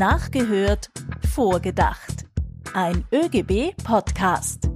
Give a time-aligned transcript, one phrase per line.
[0.00, 0.90] Nachgehört,
[1.30, 2.26] vorgedacht.
[2.72, 4.70] Ein ÖGB-Podcast.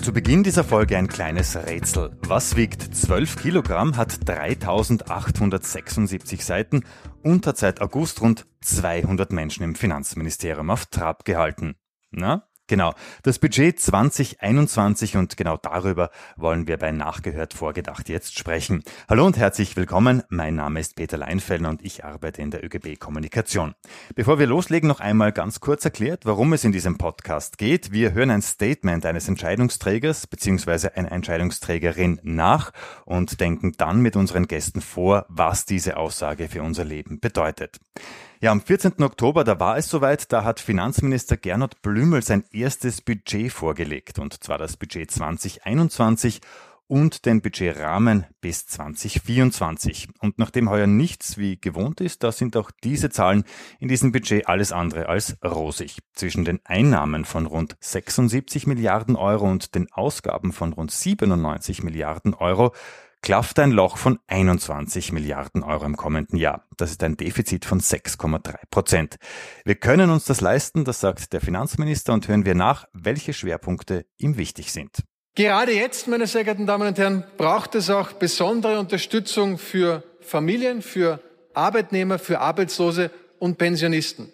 [0.00, 2.16] Zu Beginn dieser Folge ein kleines Rätsel.
[2.22, 6.84] Was wiegt 12 Kilogramm, hat 3876 Seiten
[7.22, 11.74] und hat seit August rund 200 Menschen im Finanzministerium auf Trab gehalten?
[12.10, 18.82] Na, Genau, das Budget 2021 und genau darüber wollen wir bei Nachgehört vorgedacht jetzt sprechen.
[19.10, 22.98] Hallo und herzlich willkommen, mein Name ist Peter Leinfelder und ich arbeite in der ÖGB
[22.98, 23.74] Kommunikation.
[24.14, 27.92] Bevor wir loslegen, noch einmal ganz kurz erklärt, worum es in diesem Podcast geht.
[27.92, 30.92] Wir hören ein Statement eines Entscheidungsträgers bzw.
[30.94, 32.72] einer Entscheidungsträgerin nach
[33.04, 37.80] und denken dann mit unseren Gästen vor, was diese Aussage für unser Leben bedeutet.
[38.42, 39.00] Ja, am 14.
[39.04, 44.42] Oktober, da war es soweit, da hat Finanzminister Gernot Blümel sein erstes Budget vorgelegt, und
[44.42, 46.40] zwar das Budget 2021
[46.88, 50.08] und den Budgetrahmen bis 2024.
[50.18, 53.44] Und nachdem heuer nichts wie gewohnt ist, da sind auch diese Zahlen
[53.78, 55.98] in diesem Budget alles andere als rosig.
[56.12, 62.34] Zwischen den Einnahmen von rund 76 Milliarden Euro und den Ausgaben von rund 97 Milliarden
[62.34, 62.72] Euro
[63.22, 66.66] klafft ein Loch von 21 Milliarden Euro im kommenden Jahr.
[66.76, 69.16] Das ist ein Defizit von 6,3 Prozent.
[69.64, 74.04] Wir können uns das leisten, das sagt der Finanzminister, und hören wir nach, welche Schwerpunkte
[74.18, 75.04] ihm wichtig sind.
[75.34, 80.82] Gerade jetzt, meine sehr geehrten Damen und Herren, braucht es auch besondere Unterstützung für Familien,
[80.82, 81.20] für
[81.54, 84.32] Arbeitnehmer, für Arbeitslose und Pensionisten.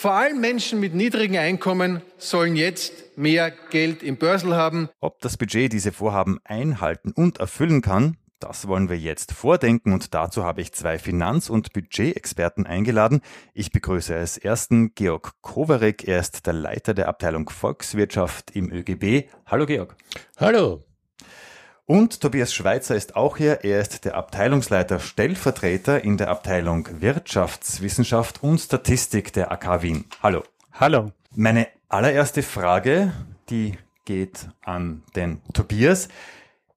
[0.00, 4.88] Vor allem Menschen mit niedrigen Einkommen sollen jetzt mehr Geld im Börsel haben.
[5.00, 10.14] Ob das Budget diese Vorhaben einhalten und erfüllen kann, das wollen wir jetzt vordenken und
[10.14, 13.22] dazu habe ich zwei Finanz- und Budgetexperten eingeladen.
[13.54, 16.06] Ich begrüße als ersten Georg Kowarek.
[16.06, 19.28] Er ist der Leiter der Abteilung Volkswirtschaft im ÖGB.
[19.46, 19.96] Hallo Georg.
[20.36, 20.87] Hallo.
[21.90, 23.64] Und Tobias Schweizer ist auch hier.
[23.64, 30.04] Er ist der Abteilungsleiter Stellvertreter in der Abteilung Wirtschaftswissenschaft und Statistik der AK Wien.
[30.22, 30.42] Hallo.
[30.74, 31.12] Hallo.
[31.34, 33.14] Meine allererste Frage,
[33.48, 36.08] die geht an den Tobias.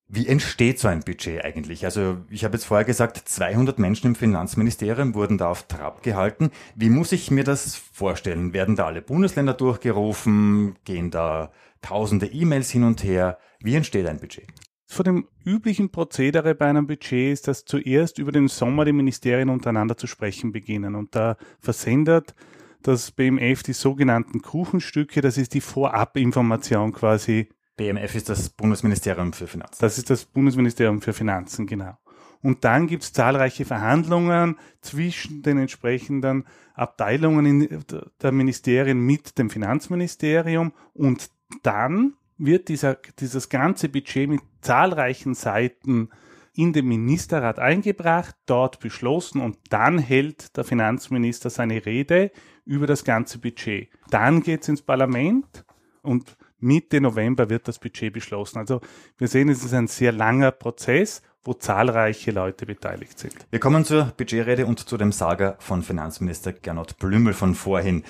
[0.08, 1.84] Wie entsteht so ein Budget eigentlich?
[1.84, 6.52] Also ich habe jetzt vorher gesagt, 200 Menschen im Finanzministerium wurden da auf Trab gehalten.
[6.76, 8.54] Wie muss ich mir das vorstellen?
[8.54, 10.78] Werden da alle Bundesländer durchgerufen?
[10.86, 11.52] Gehen da
[11.82, 13.40] tausende E-Mails hin und her?
[13.60, 14.48] Wie entsteht ein Budget?
[14.92, 19.48] Vor dem üblichen Prozedere bei einem Budget ist, dass zuerst über den Sommer die Ministerien
[19.48, 20.96] untereinander zu sprechen beginnen.
[20.96, 22.36] Und da versendet
[22.84, 27.48] das BMF die sogenannten Kuchenstücke, das ist die Vorabinformation quasi.
[27.78, 29.78] BMF ist das Bundesministerium für Finanzen.
[29.80, 31.98] Das ist das Bundesministerium für Finanzen, genau.
[32.42, 37.84] Und dann gibt es zahlreiche Verhandlungen zwischen den entsprechenden Abteilungen in
[38.22, 41.30] der Ministerien mit dem Finanzministerium und
[41.64, 42.16] dann
[42.46, 46.10] wird dieser, dieses ganze Budget mit zahlreichen Seiten
[46.54, 52.32] in den Ministerrat eingebracht, dort beschlossen und dann hält der Finanzminister seine Rede
[52.66, 53.90] über das ganze Budget.
[54.10, 55.64] Dann geht es ins Parlament
[56.02, 58.60] und Mitte November wird das Budget beschlossen.
[58.60, 58.82] Also
[59.18, 63.48] wir sehen, es ist ein sehr langer Prozess, wo zahlreiche Leute beteiligt sind.
[63.50, 68.04] Wir kommen zur Budgetrede und zu dem Saga von Finanzminister Gernot Blümel von vorhin.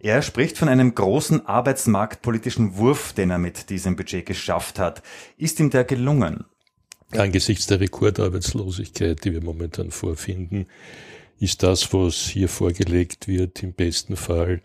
[0.00, 5.02] Er spricht von einem großen arbeitsmarktpolitischen Wurf, den er mit diesem Budget geschafft hat.
[5.36, 6.44] Ist ihm der gelungen?
[7.12, 10.66] Angesichts der Rekordarbeitslosigkeit, die wir momentan vorfinden,
[11.40, 14.60] ist das, was hier vorgelegt wird, im besten Fall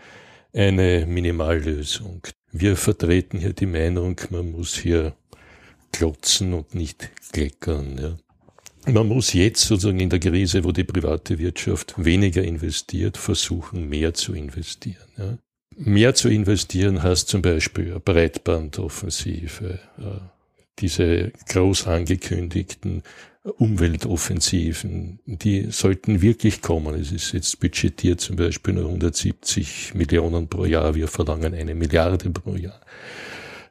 [0.54, 2.22] eine Minimallösung.
[2.52, 5.16] Wir vertreten hier die Meinung, man muss hier
[5.92, 7.98] klotzen und nicht kleckern.
[7.98, 8.18] Ja.
[8.86, 14.14] Man muss jetzt sozusagen in der Krise, wo die private Wirtschaft weniger investiert, versuchen, mehr
[14.14, 15.08] zu investieren.
[15.18, 15.38] Ja.
[15.76, 19.80] Mehr zu investieren heißt zum Beispiel Breitbandoffensive,
[20.80, 23.04] diese groß angekündigten
[23.44, 26.96] Umweltoffensiven, die sollten wirklich kommen.
[26.96, 30.96] Es ist jetzt budgetiert zum Beispiel nur 170 Millionen pro Jahr.
[30.96, 32.80] Wir verlangen eine Milliarde pro Jahr.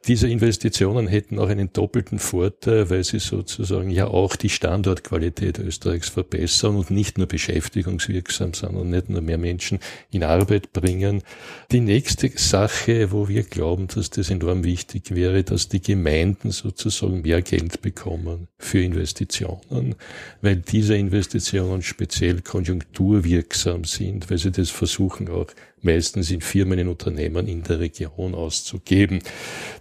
[0.05, 6.09] Diese Investitionen hätten auch einen doppelten Vorteil, weil sie sozusagen ja auch die Standortqualität Österreichs
[6.09, 9.79] verbessern und nicht nur beschäftigungswirksam, sondern nicht nur mehr Menschen
[10.11, 11.23] in Arbeit bringen.
[11.71, 17.21] Die nächste Sache, wo wir glauben, dass das enorm wichtig wäre, dass die Gemeinden sozusagen
[17.21, 19.95] mehr Geld bekommen für Investitionen,
[20.41, 25.47] weil diese Investitionen speziell konjunkturwirksam sind, weil sie das versuchen auch
[25.83, 29.19] meistens in Firmen, in Unternehmen in der Region auszugeben.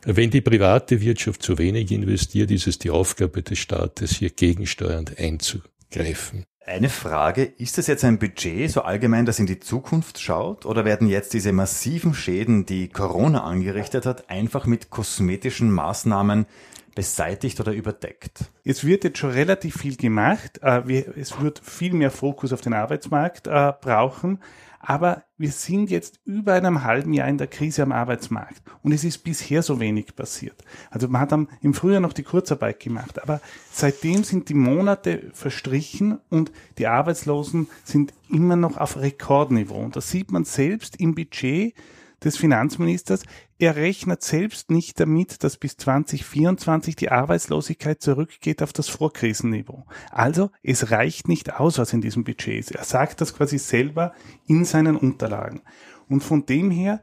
[0.04, 5.18] Wenn die private Wirtschaft zu wenig investiert, ist es die Aufgabe des Staates, hier gegensteuernd
[5.18, 6.44] einzugreifen.
[6.64, 10.84] Eine Frage, ist das jetzt ein Budget so allgemein, das in die Zukunft schaut, oder
[10.84, 16.46] werden jetzt diese massiven Schäden, die Corona angerichtet hat, einfach mit kosmetischen Maßnahmen
[16.94, 18.44] beseitigt oder überdeckt?
[18.64, 20.60] Es wird jetzt schon relativ viel gemacht.
[20.62, 24.38] Äh, es wird viel mehr Fokus auf den Arbeitsmarkt äh, brauchen.
[24.84, 29.04] Aber wir sind jetzt über einem halben Jahr in der Krise am Arbeitsmarkt und es
[29.04, 30.64] ist bisher so wenig passiert.
[30.90, 33.40] Also man hat im Frühjahr noch die Kurzarbeit gemacht, aber
[33.70, 39.78] seitdem sind die Monate verstrichen und die Arbeitslosen sind immer noch auf Rekordniveau.
[39.78, 41.74] Und das sieht man selbst im Budget
[42.24, 43.22] des Finanzministers.
[43.58, 49.86] Er rechnet selbst nicht damit, dass bis 2024 die Arbeitslosigkeit zurückgeht auf das Vorkrisenniveau.
[50.10, 52.72] Also es reicht nicht aus, was in diesem Budget ist.
[52.72, 54.12] Er sagt das quasi selber
[54.46, 55.62] in seinen Unterlagen.
[56.08, 57.00] Und von dem her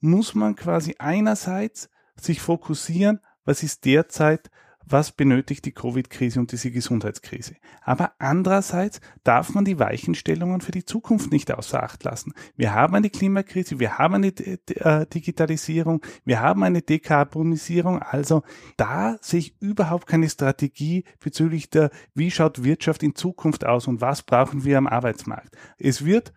[0.00, 4.50] muss man quasi einerseits sich fokussieren, was ist derzeit
[4.90, 7.56] was benötigt die Covid-Krise und diese Gesundheitskrise.
[7.82, 12.32] Aber andererseits darf man die Weichenstellungen für die Zukunft nicht außer Acht lassen.
[12.56, 18.00] Wir haben eine Klimakrise, wir haben eine äh, Digitalisierung, wir haben eine Dekarbonisierung.
[18.00, 18.42] Also
[18.76, 24.00] da sehe ich überhaupt keine Strategie bezüglich der, wie schaut Wirtschaft in Zukunft aus und
[24.00, 25.56] was brauchen wir am Arbeitsmarkt.
[25.78, 26.32] Es wird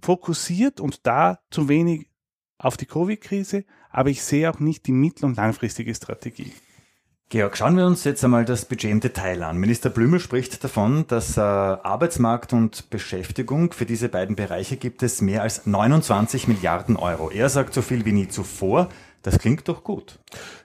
[0.00, 2.08] fokussiert und da zu wenig
[2.58, 6.52] auf die Covid-Krise, aber ich sehe auch nicht die mittel- und langfristige Strategie.
[7.28, 9.56] Georg, schauen wir uns jetzt einmal das Budget im Detail an.
[9.56, 15.20] Minister Blümel spricht davon, dass äh, Arbeitsmarkt und Beschäftigung für diese beiden Bereiche gibt es
[15.20, 17.28] mehr als 29 Milliarden Euro.
[17.32, 18.90] Er sagt so viel wie nie zuvor.
[19.22, 20.20] Das klingt doch gut.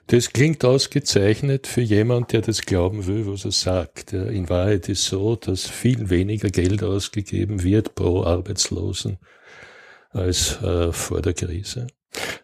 [0.06, 4.12] Das klingt ausgezeichnet für jemand, der das glauben will, was er sagt.
[4.12, 9.18] In Wahrheit ist so, dass viel weniger Geld ausgegeben wird pro Arbeitslosen
[10.10, 11.88] als äh, vor der Krise.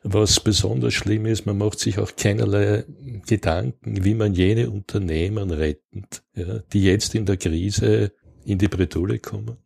[0.03, 2.85] Was besonders schlimm ist, man macht sich auch keinerlei
[3.27, 8.13] Gedanken, wie man jene Unternehmen rettet, ja, die jetzt in der Krise
[8.45, 9.59] in die Bredouille kommen.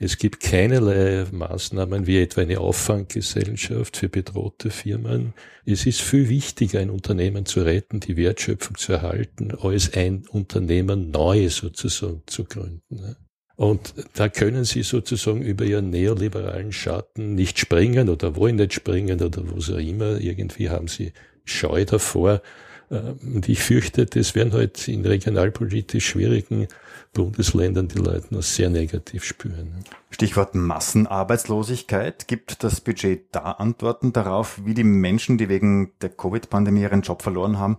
[0.00, 5.34] Es gibt keinerlei Maßnahmen wie etwa eine Auffanggesellschaft für bedrohte Firmen.
[5.64, 11.10] Es ist viel wichtiger, ein Unternehmen zu retten, die Wertschöpfung zu erhalten, als ein Unternehmen
[11.10, 13.16] neu sozusagen zu gründen.
[13.58, 19.20] Und da können sie sozusagen über ihren neoliberalen Schatten nicht springen oder wollen nicht springen
[19.20, 20.20] oder was auch immer.
[20.20, 21.12] Irgendwie haben sie
[21.44, 22.40] Scheu davor.
[22.88, 26.68] Äh, und ich fürchte, das werden halt in regionalpolitisch schwierigen
[27.12, 29.82] Bundesländern die Leute noch sehr negativ spüren.
[30.10, 32.28] Stichwort Massenarbeitslosigkeit.
[32.28, 37.22] Gibt das Budget da Antworten darauf, wie die Menschen, die wegen der Covid-Pandemie ihren Job
[37.22, 37.78] verloren haben,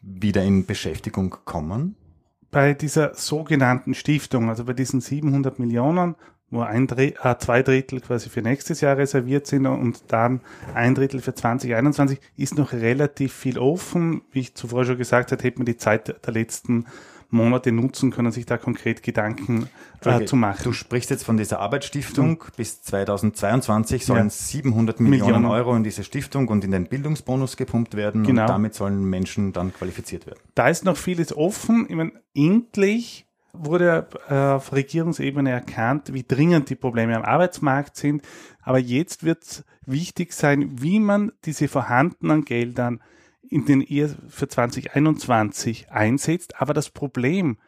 [0.00, 1.96] wieder in Beschäftigung kommen?
[2.50, 6.14] Bei dieser sogenannten Stiftung, also bei diesen 700 Millionen,
[6.50, 10.40] wo ein Drittel, äh, zwei Drittel quasi für nächstes Jahr reserviert sind und dann
[10.74, 14.22] ein Drittel für 2021, ist noch relativ viel offen.
[14.32, 16.86] Wie ich zuvor schon gesagt habe, hätte man die Zeit der letzten
[17.30, 19.68] Monate nutzen können, sich da konkret Gedanken
[20.04, 20.60] äh, zu machen.
[20.64, 22.42] Du sprichst jetzt von dieser Arbeitsstiftung.
[22.56, 24.30] Bis 2022 sollen ja.
[24.30, 28.42] 700 Millionen, Millionen, Euro in diese Stiftung und in den Bildungsbonus gepumpt werden genau.
[28.42, 30.40] und damit sollen Menschen dann qualifiziert werden.
[30.54, 31.86] Da ist noch vieles offen.
[31.88, 38.22] Ich meine, endlich wurde äh, auf Regierungsebene erkannt, wie dringend die Probleme am Arbeitsmarkt sind.
[38.62, 43.00] Aber jetzt wird es wichtig sein, wie man diese vorhandenen Geldern
[43.50, 46.60] in den eher für 2021 einsetzt.
[46.60, 47.58] Aber das Problem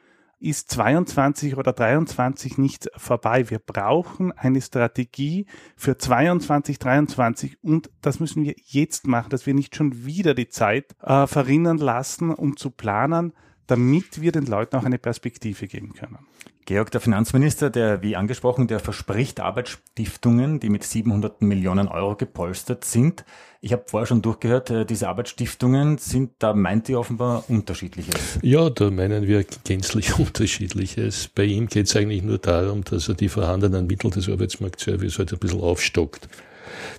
[0.40, 3.50] ist 22 oder 23 nicht vorbei.
[3.50, 5.46] Wir brauchen eine Strategie
[5.76, 10.48] für 22, 23 und das müssen wir jetzt machen, dass wir nicht schon wieder die
[10.48, 13.34] Zeit äh, verrinnern lassen, um zu planen,
[13.66, 16.18] damit wir den Leuten auch eine Perspektive geben können.
[16.66, 22.84] Georg, der Finanzminister, der, wie angesprochen, der verspricht Arbeitsstiftungen, die mit 700 Millionen Euro gepolstert
[22.84, 23.24] sind.
[23.60, 28.38] Ich habe vorher schon durchgehört, äh, diese Arbeitsstiftungen sind, da meint ihr offenbar unterschiedliches.
[28.42, 31.28] Ja, da meinen wir gänzlich unterschiedliches.
[31.28, 35.32] Bei ihm geht es eigentlich nur darum, dass er die vorhandenen Mittel des Arbeitsmarktservice halt
[35.32, 36.28] ein bisschen aufstockt.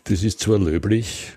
[0.03, 1.33] Das ist zwar löblich,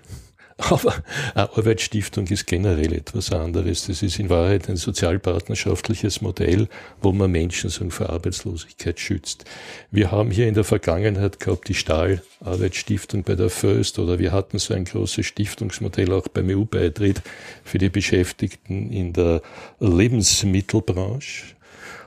[0.69, 3.87] aber eine Arbeitsstiftung ist generell etwas anderes.
[3.87, 6.69] Das ist in Wahrheit ein sozialpartnerschaftliches Modell,
[7.01, 9.43] wo man Menschen sagen, vor Arbeitslosigkeit schützt.
[9.91, 14.57] Wir haben hier in der Vergangenheit gehabt die Stahlarbeitsstiftung bei der First oder wir hatten
[14.57, 17.21] so ein großes Stiftungsmodell auch beim EU-Beitritt
[17.65, 19.41] für die Beschäftigten in der
[19.79, 21.55] Lebensmittelbranche.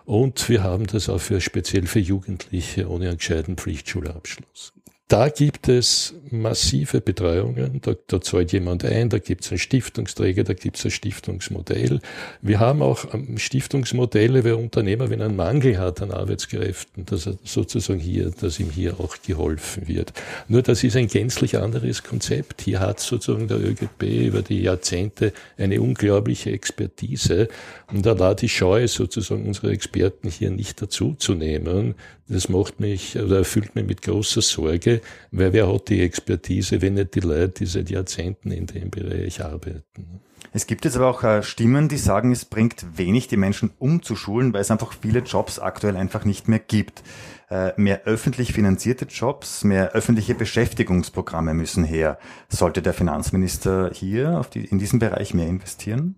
[0.07, 4.73] Und wir haben das auch für speziell für Jugendliche ohne einen gescheiten Pflichtschulabschluss.
[5.09, 10.45] Da gibt es massive Betreuungen, da, da zahlt jemand ein, da gibt es einen Stiftungsträger,
[10.45, 12.01] da gibt es ein Stiftungsmodell.
[12.43, 17.27] Wir haben auch ähm, Stiftungsmodelle, wer Unternehmer, wenn er einen Mangel hat an Arbeitskräften, dass
[17.27, 20.13] er sozusagen hier, dass ihm hier auch geholfen wird.
[20.47, 22.61] Nur das ist ein gänzlich anderes Konzept.
[22.61, 27.49] Hier hat sozusagen der ÖGB über die Jahrzehnte eine unglaubliche Expertise
[27.91, 31.95] und da lade ich Scheu, sozusagen unsere Experten hier nicht dazu zu nehmen.
[32.29, 36.95] Das macht mich oder erfüllt mich mit großer Sorge, Frage, wer, hat die Expertise, wenn
[36.95, 40.21] nicht die Leute, die seit Jahrzehnten in dem Bereich arbeiten.
[40.53, 44.53] Es gibt jetzt aber auch äh, Stimmen, die sagen, es bringt wenig, die Menschen umzuschulen,
[44.53, 47.03] weil es einfach viele Jobs aktuell einfach nicht mehr gibt.
[47.51, 52.19] Äh, mehr öffentlich finanzierte Jobs, mehr öffentliche Beschäftigungsprogramme müssen her.
[52.49, 56.17] Sollte der Finanzminister hier die, in diesem Bereich mehr investieren?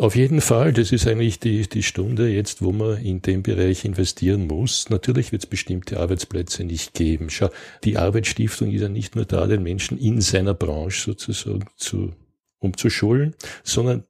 [0.00, 3.84] Auf jeden Fall, das ist eigentlich die, die Stunde jetzt, wo man in dem Bereich
[3.84, 4.88] investieren muss.
[4.88, 7.28] Natürlich wird es bestimmte Arbeitsplätze nicht geben.
[7.28, 7.50] Schau,
[7.84, 12.14] die Arbeitsstiftung ist ja nicht nur da, den Menschen in seiner Branche sozusagen zu
[12.60, 14.04] umzuschulen, sondern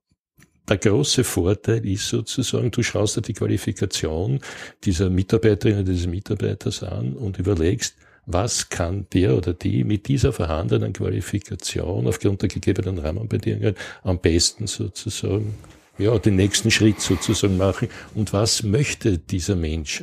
[0.68, 4.38] der große Vorteil ist sozusagen, du schaust dir die Qualifikation
[4.84, 10.32] dieser Mitarbeiterin oder dieses Mitarbeiters an und überlegst, was kann der oder die mit dieser
[10.32, 15.56] vorhandenen Qualifikation aufgrund der gegebenen Rahmenbedingungen am besten sozusagen,
[16.00, 20.02] ja, den nächsten Schritt sozusagen machen und was möchte dieser Mensch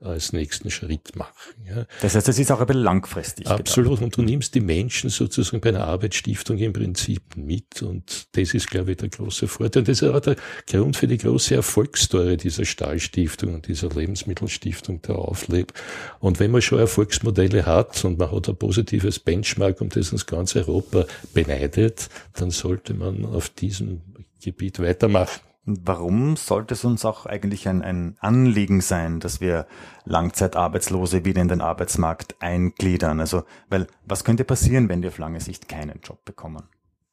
[0.00, 1.34] als nächsten Schritt machen.
[1.66, 1.84] Ja.
[2.00, 3.48] Das heißt, es ist auch ein bisschen langfristig.
[3.48, 3.98] Absolut.
[3.98, 4.04] Gedacht.
[4.04, 7.82] Und du nimmst die Menschen sozusagen bei einer Arbeitsstiftung im Prinzip mit.
[7.82, 9.80] Und das ist, glaube ich, der große Vorteil.
[9.80, 10.36] Und das ist auch der
[10.70, 15.74] Grund für die große Erfolgsstory dieser Stahlstiftung und dieser Lebensmittelstiftung, der auflebt.
[16.20, 20.26] Und wenn man schon Erfolgsmodelle hat und man hat ein positives Benchmark, um das uns
[20.26, 24.00] ganz Europa beneidet, dann sollte man auf diesem
[24.42, 25.40] Gebiet weitermachen.
[25.70, 29.66] Warum sollte es uns auch eigentlich ein, ein Anliegen sein, dass wir
[30.06, 33.20] Langzeitarbeitslose wieder in den Arbeitsmarkt eingliedern?
[33.20, 36.62] Also, weil was könnte passieren, wenn wir auf lange Sicht keinen Job bekommen?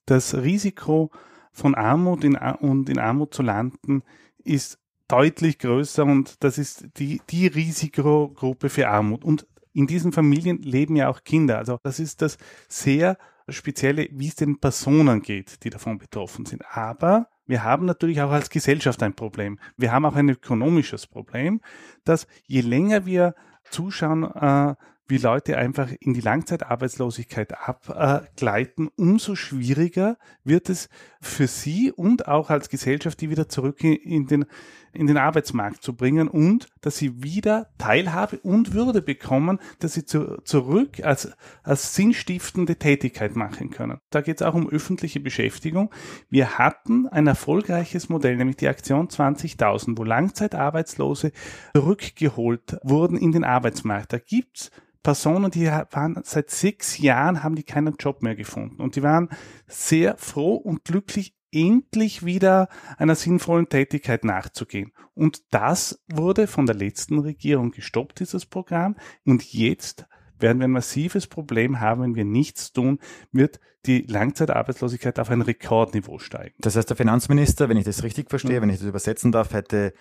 [0.05, 1.11] Das Risiko
[1.51, 4.03] von Armut in, und in Armut zu landen
[4.43, 9.25] ist deutlich größer und das ist die, die Risikogruppe für Armut.
[9.25, 11.57] Und in diesen Familien leben ja auch Kinder.
[11.57, 12.37] Also das ist das
[12.69, 13.17] sehr
[13.49, 16.63] Spezielle, wie es den Personen geht, die davon betroffen sind.
[16.71, 19.59] Aber wir haben natürlich auch als Gesellschaft ein Problem.
[19.77, 21.61] Wir haben auch ein ökonomisches Problem,
[22.03, 23.35] dass je länger wir
[23.69, 24.75] zuschauen, äh,
[25.07, 30.89] wie Leute einfach in die Langzeitarbeitslosigkeit abgleiten, umso schwieriger wird es
[31.21, 34.45] für sie und auch als Gesellschaft, die wieder zurück in den,
[34.93, 40.05] in den Arbeitsmarkt zu bringen und dass sie wieder Teilhabe und Würde bekommen, dass sie
[40.05, 41.31] zu, zurück als,
[41.63, 43.99] als sinnstiftende Tätigkeit machen können.
[44.09, 45.93] Da geht es auch um öffentliche Beschäftigung.
[46.29, 51.31] Wir hatten ein erfolgreiches Modell, nämlich die Aktion 20.000, wo Langzeitarbeitslose
[51.75, 54.13] zurückgeholt wurden in den Arbeitsmarkt.
[54.13, 54.71] Da gibt's
[55.05, 58.81] Personen, die waren seit sechs Jahren, haben die keinen Job mehr gefunden.
[58.81, 59.29] Und die waren
[59.67, 64.91] sehr froh und glücklich, endlich wieder einer sinnvollen Tätigkeit nachzugehen.
[65.13, 68.95] Und das wurde von der letzten Regierung gestoppt, dieses Programm.
[69.25, 70.07] Und jetzt
[70.39, 72.99] werden wir ein massives Problem haben, wenn wir nichts tun,
[73.31, 76.55] wird die Langzeitarbeitslosigkeit auf ein Rekordniveau steigen.
[76.57, 78.63] Das heißt, der Finanzminister, wenn ich das richtig verstehe, mhm.
[78.63, 79.93] wenn ich das übersetzen darf, hätte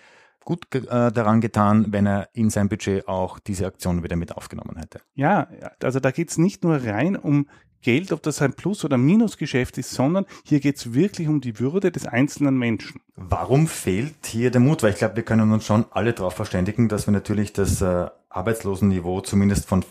[0.45, 4.77] gut äh, daran getan, wenn er in sein Budget auch diese Aktion wieder mit aufgenommen
[4.77, 5.01] hätte.
[5.15, 5.47] Ja,
[5.83, 7.47] also da geht es nicht nur rein um
[7.81, 11.59] Geld, ob das ein Plus- oder Minusgeschäft ist, sondern hier geht es wirklich um die
[11.59, 13.01] Würde des einzelnen Menschen.
[13.15, 14.81] Warum fehlt hier der Mut?
[14.81, 18.07] Weil ich glaube, wir können uns schon alle darauf verständigen, dass wir natürlich das äh,
[18.29, 19.85] Arbeitslosenniveau zumindest von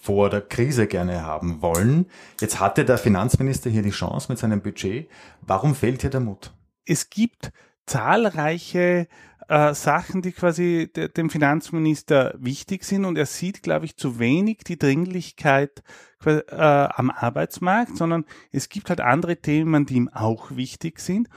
[0.00, 2.06] vor der Krise gerne haben wollen.
[2.40, 5.08] Jetzt hatte der Finanzminister hier die Chance mit seinem Budget.
[5.42, 6.52] Warum fehlt hier der Mut?
[6.86, 7.52] Es gibt
[7.86, 9.08] zahlreiche
[9.50, 14.20] äh, Sachen, die quasi de, dem Finanzminister wichtig sind und er sieht, glaube ich, zu
[14.20, 15.82] wenig die Dringlichkeit
[16.24, 21.28] äh, am Arbeitsmarkt, sondern es gibt halt andere Themen, die ihm auch wichtig sind.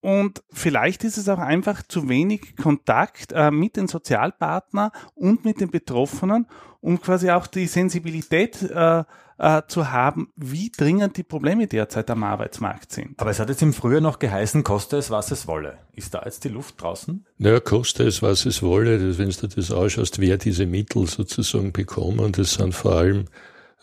[0.00, 5.60] Und vielleicht ist es auch einfach zu wenig Kontakt äh, mit den Sozialpartnern und mit
[5.60, 6.46] den Betroffenen,
[6.80, 9.02] um quasi auch die Sensibilität äh,
[9.38, 13.18] äh, zu haben, wie dringend die Probleme derzeit am Arbeitsmarkt sind.
[13.18, 15.78] Aber es hat jetzt im Frühjahr noch geheißen, koste es, was es wolle.
[15.94, 17.24] Ist da jetzt die Luft draußen?
[17.38, 19.18] Naja, koste es, was es wolle.
[19.18, 23.24] Wenn du das ausschaust, wer diese Mittel sozusagen bekommen, das sind vor allem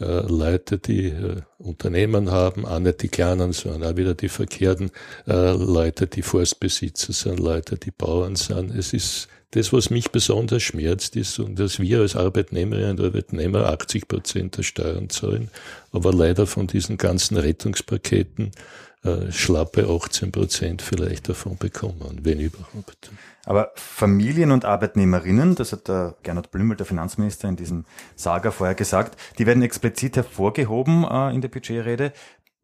[0.04, 4.92] Leute, die äh, Unternehmen haben, auch nicht die kleinen, sondern auch wieder die verkehrten
[5.26, 8.76] äh, Leute, die Forstbesitzer sind, Leute, die Bauern sind.
[8.76, 14.10] Es ist das, was mich besonders schmerzt, ist, dass wir als Arbeitnehmerinnen und Arbeitnehmer 80
[14.10, 15.50] Prozent der Steuern zahlen,
[15.94, 18.52] aber leider von diesen ganzen Rettungspaketen
[19.06, 23.12] äh, schlappe 18 Prozent vielleicht davon bekommen, wenn überhaupt.
[23.46, 27.86] Aber Familien und Arbeitnehmerinnen, das hat der Gernot Blümel, der Finanzminister, in diesem
[28.16, 32.14] Saga vorher gesagt, die werden explizit hervorgehoben äh, in der Budgetrede.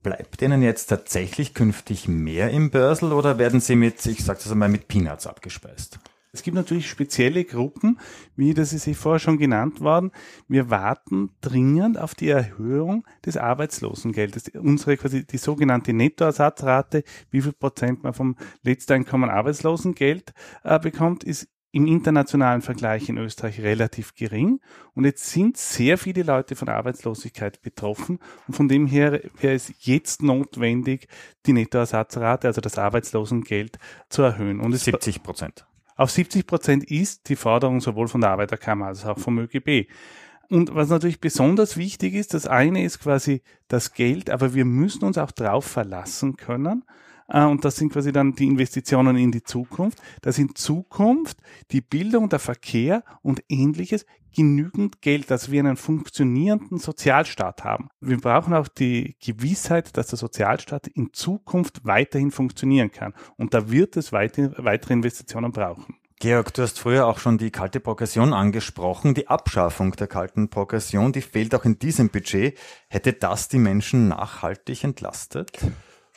[0.01, 4.51] Bleibt denen jetzt tatsächlich künftig mehr im Börsel oder werden sie mit, ich sage das
[4.51, 5.99] einmal, mit Peanuts abgespeist?
[6.33, 7.99] Es gibt natürlich spezielle Gruppen,
[8.37, 10.11] wie das ist vorher schon genannt worden.
[10.47, 14.49] Wir warten dringend auf die Erhöhung des Arbeitslosengeldes.
[14.53, 20.33] Unsere quasi die sogenannte Nettoersatzrate, wie viel Prozent man vom Letzteinkommen Arbeitslosengeld
[20.63, 24.61] äh, bekommt, ist im internationalen Vergleich in Österreich relativ gering.
[24.93, 28.19] Und jetzt sind sehr viele Leute von Arbeitslosigkeit betroffen.
[28.47, 31.07] Und von dem her wäre es jetzt notwendig,
[31.45, 34.61] die Nettoersatzrate, also das Arbeitslosengeld, zu erhöhen.
[34.61, 35.65] Und 70 Prozent.
[36.01, 39.87] Auf 70 Prozent ist die Forderung sowohl von der Arbeiterkammer als auch vom ÖGB.
[40.49, 45.05] Und was natürlich besonders wichtig ist, das eine ist quasi das Geld, aber wir müssen
[45.05, 46.85] uns auch darauf verlassen können,
[47.27, 51.37] äh, und das sind quasi dann die Investitionen in die Zukunft, dass in Zukunft
[51.69, 57.89] die Bildung, der Verkehr und ähnliches genügend Geld, dass wir einen funktionierenden Sozialstaat haben.
[57.99, 63.13] Wir brauchen auch die Gewissheit, dass der Sozialstaat in Zukunft weiterhin funktionieren kann.
[63.37, 65.95] Und da wird es weitere Investitionen brauchen.
[66.21, 69.15] Georg, du hast früher auch schon die kalte Progression angesprochen.
[69.15, 72.59] Die Abschaffung der kalten Progression, die fehlt auch in diesem Budget.
[72.89, 75.57] Hätte das die Menschen nachhaltig entlastet?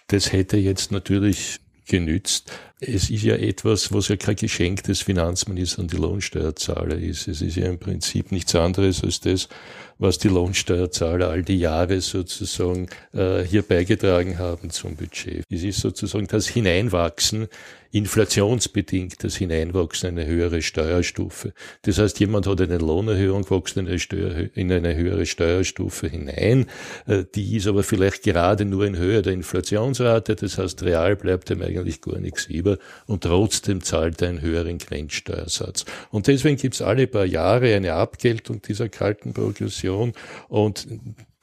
[0.09, 2.51] Das hätte jetzt natürlich genützt.
[2.81, 7.29] Es ist ja etwas, was ja kein Geschenk des Finanzministers an die Lohnsteuerzahler ist.
[7.29, 9.49] Es ist ja im Prinzip nichts anderes als das,
[9.99, 15.45] was die Lohnsteuerzahler all die Jahre sozusagen äh, hier beigetragen haben zum Budget.
[15.51, 17.49] Es ist sozusagen das Hineinwachsen
[17.95, 21.53] inflationsbedingt das Hineinwachsen in eine höhere Steuerstufe.
[21.83, 26.67] Das heißt, jemand hat eine Lohnerhöhung gewachsen in eine, Steuer, in eine höhere Steuerstufe hinein.
[27.07, 30.35] Äh, die ist aber vielleicht gerade nur in Höhe der Inflationsrate.
[30.35, 34.79] Das heißt, real bleibt ihm eigentlich gar nichts über und trotzdem zahlt er einen höheren
[34.79, 35.85] Grenzsteuersatz.
[36.11, 40.15] Und deswegen gibt es alle paar Jahre eine Abgeltung dieser kalten Progression
[40.49, 40.89] und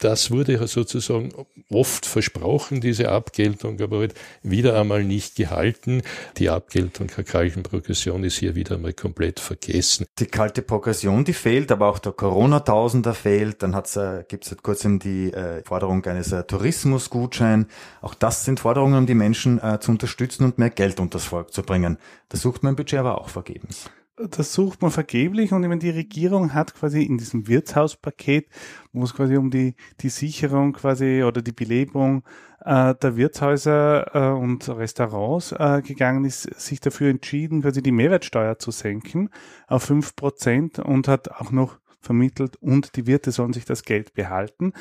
[0.04, 1.32] das wurde sozusagen
[1.70, 6.02] oft versprochen, diese Abgeltung, aber halt wieder einmal nicht gehalten.
[6.38, 10.06] Die Abgeltung der kalten Progression ist hier wieder einmal komplett vergessen.
[10.20, 13.62] Die kalte Progression, die fehlt, aber auch der Corona-Tausender fehlt.
[13.62, 17.68] Dann äh, gibt es seit kurzem die äh, Forderung eines äh, Tourismusgutschein.
[18.02, 21.26] Auch das sind Forderungen, um die Menschen äh, zu unterstützen und mehr Geld unter das
[21.26, 21.98] Volk zu bringen.
[22.30, 23.90] Das sucht im Budget aber auch vergebens
[24.30, 28.48] das sucht man vergeblich und ich meine, die Regierung hat quasi in diesem Wirtshauspaket,
[28.94, 32.24] wo es quasi um die, die Sicherung quasi oder die Belebung
[32.64, 38.60] äh, der Wirtshäuser äh, und Restaurants äh, gegangen ist, sich dafür entschieden, quasi die Mehrwertsteuer
[38.60, 39.30] zu senken
[39.68, 44.14] auf fünf Prozent und hat auch noch vermittelt und die Wirte sollen sich das Geld
[44.14, 44.74] behalten.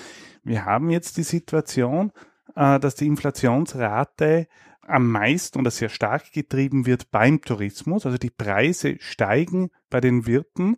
[0.42, 2.12] Wir haben jetzt die Situation,
[2.56, 4.48] äh, dass die Inflationsrate
[4.82, 8.06] am meisten oder sehr stark getrieben wird beim Tourismus.
[8.06, 10.76] Also die Preise steigen bei den Wirten.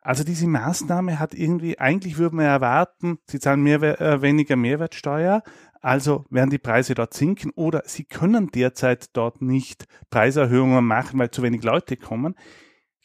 [0.00, 5.42] Also diese Maßnahme hat irgendwie, eigentlich würde man erwarten, sie zahlen mehr, äh, weniger Mehrwertsteuer,
[5.80, 11.30] also werden die Preise dort sinken oder sie können derzeit dort nicht Preiserhöhungen machen, weil
[11.30, 12.34] zu wenig Leute kommen.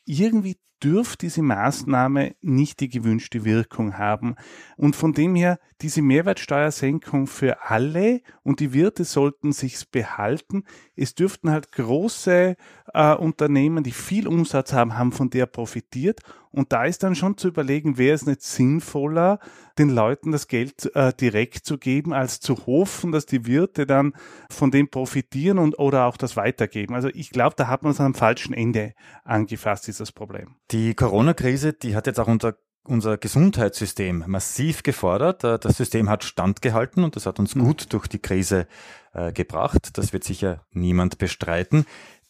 [0.07, 4.35] Irgendwie dürfte diese Maßnahme nicht die gewünschte Wirkung haben.
[4.75, 10.63] Und von dem her, diese Mehrwertsteuersenkung für alle und die Wirte sollten sich's behalten.
[10.95, 12.55] Es dürften halt große
[12.93, 16.21] äh, Unternehmen, die viel Umsatz haben, haben von der profitiert.
[16.57, 19.39] Und da ist dann schon zu überlegen, wäre es nicht sinnvoller,
[19.77, 24.13] den Leuten das Geld äh, direkt zu geben, als zu hoffen, dass die Wirte dann
[24.49, 26.95] von dem profitieren und oder auch das weitergeben.
[26.95, 28.93] Also ich glaube, da hat man es am falschen Ende
[29.23, 30.55] angefasst, dieses Problem.
[30.71, 32.55] Die Corona-Krise, die hat jetzt auch unser
[32.87, 35.43] unser Gesundheitssystem massiv gefordert.
[35.43, 37.65] Äh, das System hat standgehalten und das hat uns mhm.
[37.65, 38.67] gut durch die Krise
[39.13, 39.97] äh, gebracht.
[39.97, 41.85] Das wird sicher niemand bestreiten.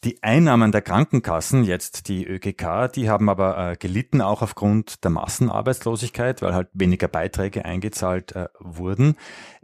[0.07, 5.11] Die Einnahmen der Krankenkassen, jetzt die ÖGK, die haben aber äh, gelitten, auch aufgrund der
[5.11, 9.15] Massenarbeitslosigkeit, weil halt weniger Beiträge eingezahlt äh, wurden.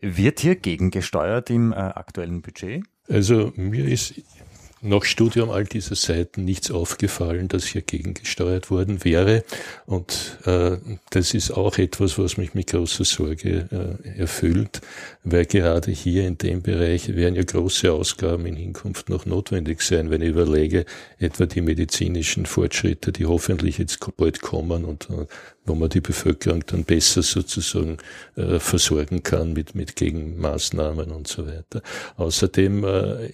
[0.02, 2.84] Wird hier gegengesteuert im äh, aktuellen Budget?
[3.08, 4.22] Also mir ist
[4.84, 9.44] nach Studium all dieser Seiten nichts aufgefallen, dass hier gegengesteuert worden wäre.
[9.86, 10.78] Und äh,
[11.10, 14.82] das ist auch etwas, was mich mit großer Sorge äh, erfüllt,
[15.24, 20.10] weil gerade hier in dem Bereich werden ja große Ausgaben in Hinkunft noch notwendig sein,
[20.10, 20.86] wenn ich überlege,
[21.18, 25.26] etwa die medizinischen Fortschritte, die hoffentlich jetzt bald kommen und äh,
[25.66, 27.98] wo man die Bevölkerung dann besser sozusagen
[28.36, 31.82] äh, versorgen kann mit, mit Gegenmaßnahmen und so weiter.
[32.18, 33.30] Außerdem äh,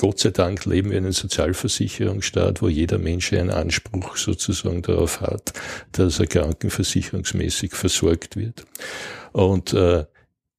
[0.00, 5.20] Gott sei Dank leben wir in einem Sozialversicherungsstaat, wo jeder Mensch einen Anspruch sozusagen darauf
[5.20, 5.52] hat,
[5.92, 8.64] dass er krankenversicherungsmäßig versorgt wird.
[9.32, 10.06] Und äh,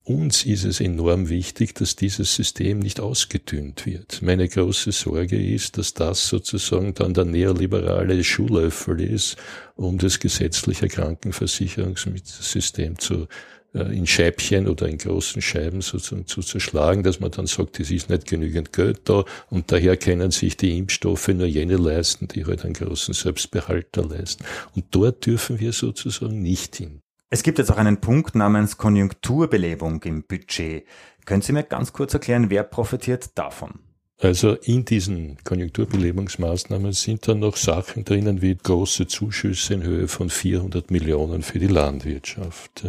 [0.03, 4.21] uns ist es enorm wichtig, dass dieses System nicht ausgedünnt wird.
[4.21, 9.37] Meine große Sorge ist, dass das sozusagen dann der neoliberale Schuhlöffel ist,
[9.75, 13.27] um das gesetzliche Krankenversicherungssystem zu
[13.73, 18.09] in Scheibchen oder in großen Scheiben sozusagen zu zerschlagen, dass man dann sagt, es ist
[18.09, 22.65] nicht genügend Geld da und daher können sich die Impfstoffe nur jene leisten, die halt
[22.65, 24.43] einen großen Selbstbehalter leisten.
[24.75, 27.01] Und dort dürfen wir sozusagen nicht hin.
[27.29, 30.85] Es gibt jetzt auch einen Punkt namens Konjunkturbelebung im Budget.
[31.25, 33.79] Können Sie mir ganz kurz erklären, wer profitiert davon?
[34.21, 40.29] Also in diesen Konjunkturbelebungsmaßnahmen sind dann noch Sachen drinnen wie große Zuschüsse in Höhe von
[40.29, 42.83] 400 Millionen für die Landwirtschaft.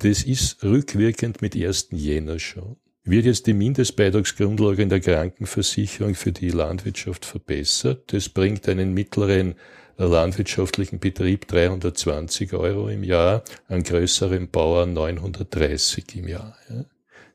[0.00, 1.88] Das ist rückwirkend mit 1.
[1.90, 2.76] Jänner schon.
[3.02, 8.12] Wird jetzt die Mindestbeitragsgrundlage in der Krankenversicherung für die Landwirtschaft verbessert?
[8.12, 9.56] Das bringt einen mittleren
[9.96, 16.56] landwirtschaftlichen Betrieb 320 Euro im Jahr, einen größeren Bauer 930 im Jahr.
[16.70, 16.84] Ja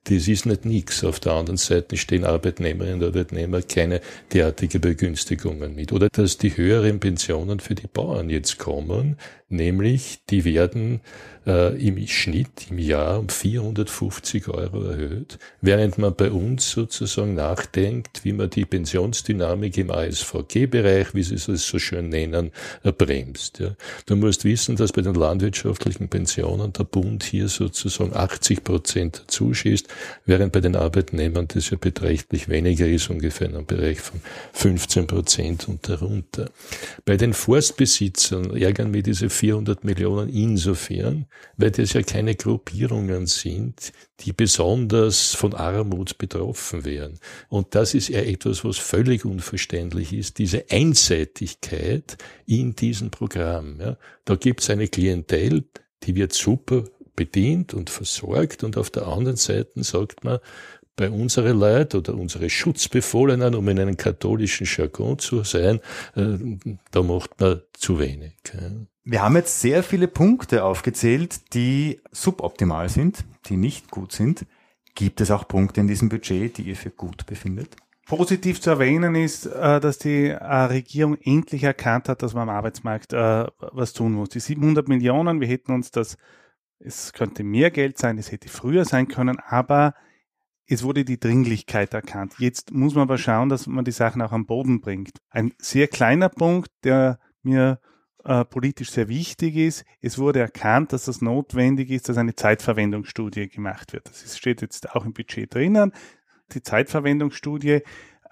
[0.06, 1.04] das ist nicht nix.
[1.04, 4.02] Auf der anderen Seite stehen Arbeitnehmerinnen und Arbeitnehmer keine
[4.34, 5.94] derartige Begünstigungen mit.
[5.94, 9.18] Oder dass die höheren Pensionen für die Bauern jetzt kommen,
[9.54, 11.02] nämlich die werden
[11.46, 18.24] äh, im Schnitt im Jahr um 450 Euro erhöht, während man bei uns sozusagen nachdenkt,
[18.24, 22.52] wie man die Pensionsdynamik im ASVG-Bereich, wie sie es so schön nennen,
[22.84, 23.60] äh, bremst.
[23.60, 23.76] Ja.
[24.06, 29.88] Du musst wissen, dass bei den landwirtschaftlichen Pensionen der Bund hier sozusagen 80 Prozent zuschießt,
[30.26, 34.22] während bei den Arbeitnehmern das ja beträchtlich weniger ist, ungefähr in einem Bereich von
[34.54, 36.50] 15 Prozent und darunter.
[37.06, 41.26] Bei den Forstbesitzern ärgern mich diese 400 Millionen insofern,
[41.58, 47.20] weil das ja keine Gruppierungen sind, die besonders von Armut betroffen wären.
[47.50, 53.82] Und das ist ja etwas, was völlig unverständlich ist, diese Einseitigkeit in diesem Programm.
[53.82, 53.98] Ja.
[54.24, 55.66] Da gibt es eine Klientel,
[56.04, 56.86] die wird super
[57.18, 60.40] bedient und versorgt und auf der anderen Seite sagt man,
[60.96, 65.82] bei unseren Leuten oder unsere Schutzbefohlenen, um in einem katholischen Jargon zu sein,
[66.16, 66.38] äh,
[66.92, 68.36] da macht man zu wenig.
[69.06, 74.46] Wir haben jetzt sehr viele Punkte aufgezählt, die suboptimal sind, die nicht gut sind.
[74.96, 77.76] Gibt es auch Punkte in diesem Budget, die ihr für gut befindet?
[78.06, 82.56] Positiv zu erwähnen ist, äh, dass die äh, Regierung endlich erkannt hat, dass man am
[82.56, 84.30] Arbeitsmarkt was tun muss.
[84.30, 86.18] Die 700 Millionen, wir hätten uns das,
[86.80, 89.96] es könnte mehr Geld sein, es hätte früher sein können, aber
[90.66, 92.36] es wurde die Dringlichkeit erkannt.
[92.38, 95.20] Jetzt muss man aber schauen, dass man die Sachen auch am Boden bringt.
[95.30, 97.80] Ein sehr kleiner Punkt, der mir
[98.24, 103.50] äh, politisch sehr wichtig ist, es wurde erkannt, dass das notwendig ist, dass eine Zeitverwendungsstudie
[103.50, 104.10] gemacht wird.
[104.10, 105.92] Das steht jetzt auch im Budget drinnen.
[106.54, 107.82] Die Zeitverwendungsstudie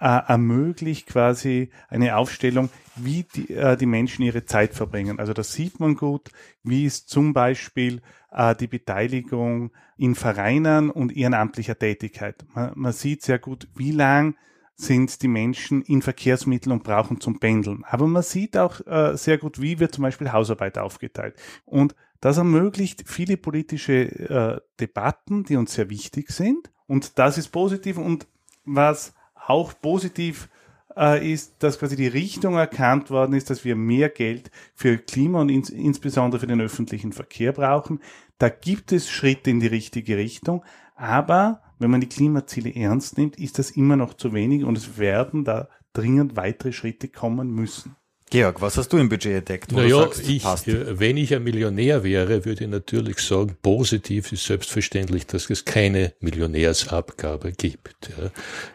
[0.02, 5.20] äh, ermöglicht quasi eine Aufstellung, wie die, äh, die Menschen ihre Zeit verbringen.
[5.20, 6.30] Also das sieht man gut,
[6.64, 8.00] wie ist zum Beispiel
[8.32, 12.44] äh, die Beteiligung in Vereinen und ehrenamtlicher Tätigkeit.
[12.54, 14.36] Man, man sieht sehr gut, wie lang
[14.74, 17.84] sind die Menschen in Verkehrsmitteln und brauchen zum Pendeln.
[17.84, 21.36] Aber man sieht auch äh, sehr gut, wie wird zum Beispiel Hausarbeit aufgeteilt.
[21.64, 26.70] Und das ermöglicht viele politische äh, Debatten, die uns sehr wichtig sind.
[26.86, 27.98] Und das ist positiv.
[27.98, 28.26] Und
[28.64, 30.48] was auch positiv
[30.96, 35.40] äh, ist, dass quasi die Richtung erkannt worden ist, dass wir mehr Geld für Klima
[35.40, 38.00] und ins, insbesondere für den öffentlichen Verkehr brauchen.
[38.38, 40.64] Da gibt es Schritte in die richtige Richtung,
[40.96, 44.98] aber wenn man die Klimaziele ernst nimmt, ist das immer noch zu wenig und es
[44.98, 47.96] werden da dringend weitere Schritte kommen müssen.
[48.32, 49.72] Georg, was hast du im Budget entdeckt?
[49.72, 50.64] naja, ich, passt?
[50.66, 56.14] wenn ich ein Millionär wäre, würde ich natürlich sagen, positiv ist selbstverständlich, dass es keine
[56.20, 58.08] Millionärsabgabe gibt.
[58.08, 58.30] Ja.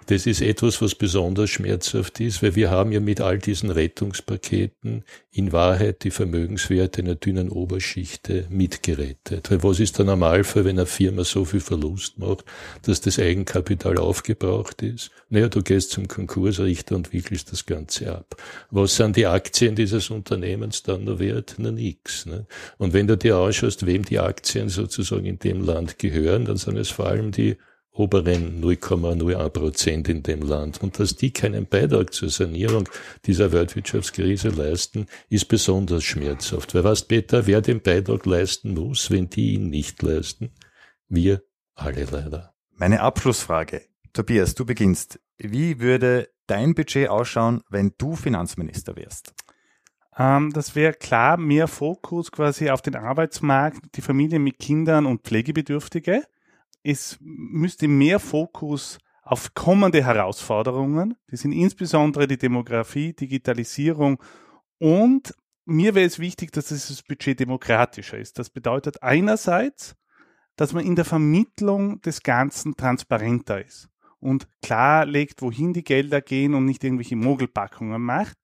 [0.05, 5.03] Das ist etwas, was besonders schmerzhaft ist, weil wir haben ja mit all diesen Rettungspaketen
[5.31, 9.51] in Wahrheit die Vermögenswerte einer dünnen Oberschichte mitgerettet.
[9.51, 12.45] Weil was ist der Normalfall, wenn eine Firma so viel Verlust macht,
[12.83, 15.11] dass das Eigenkapital aufgebraucht ist?
[15.29, 18.35] Naja, du gehst zum Konkursrichter und wickelst das Ganze ab.
[18.71, 21.55] Was sind die Aktien dieses Unternehmens dann noch wert?
[21.57, 22.25] Na nix.
[22.25, 22.45] Ne?
[22.77, 26.75] Und wenn du dir anschaust, wem die Aktien sozusagen in dem Land gehören, dann sind
[26.75, 27.55] es vor allem die
[27.91, 30.83] oberen 0,01 Prozent in dem Land.
[30.83, 32.89] Und dass die keinen Beitrag zur Sanierung
[33.25, 36.75] dieser Weltwirtschaftskrise leisten, ist besonders schmerzhaft.
[36.75, 40.51] Weil weißt, Peter, wer den Beitrag leisten muss, wenn die ihn nicht leisten?
[41.07, 41.41] Wir
[41.73, 42.53] alle leider.
[42.75, 43.83] Meine Abschlussfrage.
[44.11, 45.21] Tobias, du beginnst.
[45.37, 49.33] Wie würde dein Budget ausschauen, wenn du Finanzminister wärst?
[50.17, 55.23] Ähm, das wäre klar mehr Fokus quasi auf den Arbeitsmarkt, die Familien mit Kindern und
[55.23, 56.23] Pflegebedürftige.
[56.83, 61.15] Es müsste mehr Fokus auf kommende Herausforderungen.
[61.31, 64.21] Die sind insbesondere die Demografie, Digitalisierung
[64.79, 65.33] und
[65.65, 68.39] mir wäre es wichtig, dass dieses Budget demokratischer ist.
[68.39, 69.97] Das bedeutet einerseits,
[70.55, 76.53] dass man in der Vermittlung des Ganzen transparenter ist und klarlegt, wohin die Gelder gehen
[76.53, 78.37] und nicht irgendwelche Mogelpackungen macht.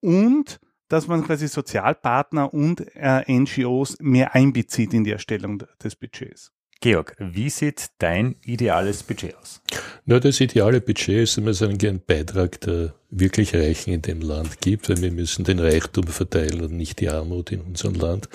[0.00, 6.52] Und dass man quasi Sozialpartner und äh, NGOs mehr einbezieht in die Erstellung des Budgets.
[6.82, 9.60] Georg, wie sieht dein ideales Budget aus?
[10.06, 14.62] Na, das ideale Budget ist immer so ein Beitrag der wirklich Reichen in dem Land
[14.62, 18.30] gibt, weil wir müssen den Reichtum verteilen und nicht die Armut in unserem Land.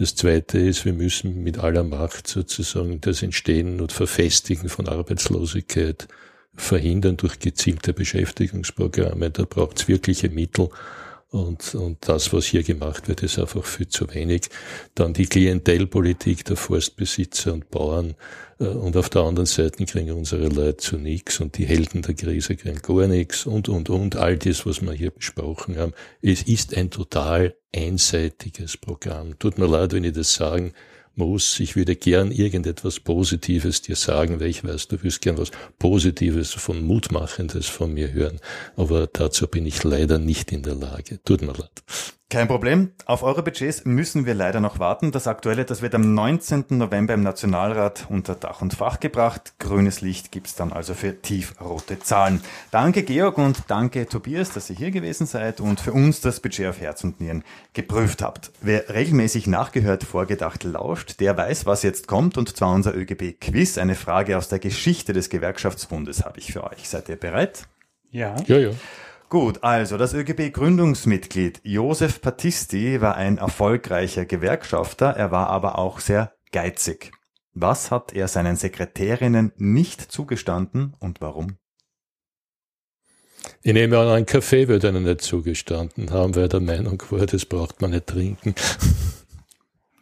[0.00, 6.08] Das zweite ist, wir müssen mit aller Macht sozusagen das Entstehen und Verfestigen von Arbeitslosigkeit
[6.56, 9.30] verhindern durch gezielte Beschäftigungsprogramme.
[9.30, 10.70] Da braucht es wirkliche Mittel.
[11.28, 14.48] Und, und das, was hier gemacht wird, ist einfach viel zu wenig.
[14.94, 18.14] Dann die Klientelpolitik der Forstbesitzer und Bauern.
[18.60, 22.14] Äh, und auf der anderen Seite kriegen unsere Leute zu nichts und die Helden der
[22.14, 24.16] Krise kriegen gar nichts und, und, und.
[24.16, 25.92] All das, was wir hier besprochen haben.
[26.22, 29.38] Es ist ein total einseitiges Programm.
[29.38, 30.72] Tut mir leid, wenn ich das sagen
[31.16, 31.60] muss.
[31.60, 36.52] Ich würde gern irgendetwas Positives dir sagen, weil ich weiß, du wirst gern was Positives,
[36.52, 38.40] von Mutmachendes von mir hören.
[38.76, 41.18] Aber dazu bin ich leider nicht in der Lage.
[41.24, 41.82] Tut mir leid.
[42.28, 42.90] Kein Problem.
[43.04, 45.12] Auf eure Budgets müssen wir leider noch warten.
[45.12, 46.64] Das aktuelle, das wird am 19.
[46.70, 49.54] November im Nationalrat unter Dach und Fach gebracht.
[49.60, 52.40] Grünes Licht gibt's dann also für tiefrote Zahlen.
[52.72, 56.66] Danke Georg und danke Tobias, dass ihr hier gewesen seid und für uns das Budget
[56.66, 58.50] auf Herz und Nieren geprüft habt.
[58.60, 63.78] Wer regelmäßig nachgehört, vorgedacht lauscht, der weiß, was jetzt kommt und zwar unser ÖGB-Quiz.
[63.78, 66.88] Eine Frage aus der Geschichte des Gewerkschaftsbundes habe ich für euch.
[66.88, 67.68] Seid ihr bereit?
[68.10, 68.34] Ja.
[68.48, 68.70] Ja, ja.
[69.28, 76.32] Gut, also das ÖGB-Gründungsmitglied Josef Battisti war ein erfolgreicher Gewerkschafter, er war aber auch sehr
[76.52, 77.10] geizig.
[77.52, 81.56] Was hat er seinen Sekretärinnen nicht zugestanden und warum?
[83.62, 87.46] Ich nehme an, ein Kaffee wird ihnen nicht zugestanden haben, weil der Meinung war, das
[87.46, 88.54] braucht man nicht trinken.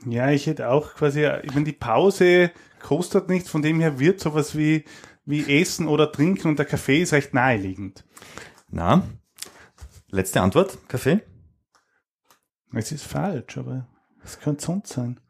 [0.06, 2.50] Ja, ich hätte auch quasi, ich meine, die Pause
[2.82, 4.84] kostet nichts, von dem her wird sowas wie,
[5.24, 8.04] wie Essen oder Trinken und der Kaffee ist recht naheliegend.
[8.76, 9.04] Na,
[10.10, 11.20] letzte Antwort, Kaffee?
[12.72, 13.86] Es ist falsch, aber
[14.24, 15.20] es könnte sonst sein.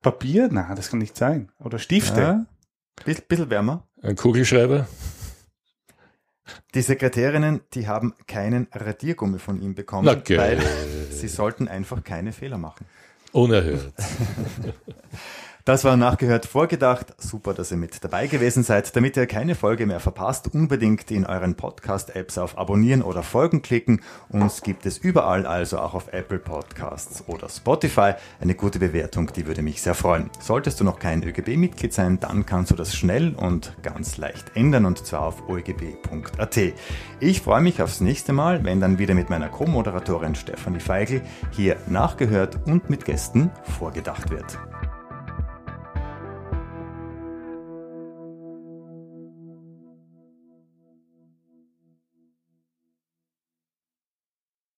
[0.00, 0.48] Papier?
[0.50, 1.52] Na, das kann nicht sein.
[1.58, 2.18] Oder Stifte.
[2.18, 2.46] Ja,
[3.04, 3.86] bisschen, bisschen wärmer.
[4.00, 4.88] Ein Kugelschreiber?
[6.74, 10.56] Die Sekretärinnen, die haben keinen Radiergummi von ihm bekommen, geil.
[10.58, 12.86] weil sie sollten einfach keine Fehler machen.
[13.32, 13.92] Unerhört.
[15.66, 17.14] Das war nachgehört vorgedacht.
[17.16, 18.94] Super, dass ihr mit dabei gewesen seid.
[18.94, 24.02] Damit ihr keine Folge mehr verpasst, unbedingt in euren Podcast-Apps auf Abonnieren oder Folgen klicken.
[24.28, 28.12] Uns gibt es überall, also auch auf Apple Podcasts oder Spotify.
[28.42, 30.28] Eine gute Bewertung, die würde mich sehr freuen.
[30.38, 34.84] Solltest du noch kein ÖGB-Mitglied sein, dann kannst du das schnell und ganz leicht ändern
[34.84, 36.58] und zwar auf oegb.at.
[37.20, 41.22] Ich freue mich aufs nächste Mal, wenn dann wieder mit meiner Co-Moderatorin Stefanie Feigl
[41.52, 44.58] hier nachgehört und mit Gästen vorgedacht wird.